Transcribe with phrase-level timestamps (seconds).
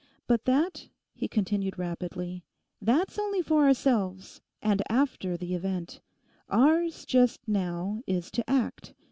[0.25, 2.43] But that,' he continued rapidly,
[2.81, 6.01] 'that's only for ourselves—and after the event.
[6.49, 8.95] Ours, just now, is to act.